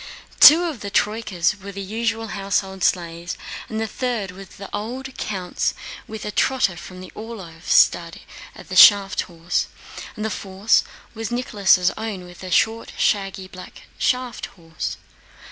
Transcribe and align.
Two 0.39 0.63
of 0.63 0.79
the 0.79 0.89
troykas 0.89 1.61
were 1.61 1.71
the 1.71 1.79
usual 1.79 2.29
household 2.29 2.83
sleighs, 2.83 3.37
the 3.69 3.85
third 3.85 4.31
was 4.31 4.47
the 4.47 4.67
old 4.75 5.15
count's 5.15 5.75
with 6.07 6.25
a 6.25 6.31
trotter 6.31 6.75
from 6.75 7.01
the 7.01 7.11
Orlóv 7.15 7.61
stud 7.65 8.19
as 8.55 8.79
shaft 8.79 9.21
horse, 9.29 9.67
the 10.17 10.31
fourth 10.31 10.81
was 11.13 11.29
Nicholas' 11.29 11.91
own 11.99 12.23
with 12.25 12.41
a 12.41 12.49
short 12.49 12.93
shaggy 12.97 13.47
black 13.47 13.83
shaft 13.99 14.47
horse. 14.57 14.97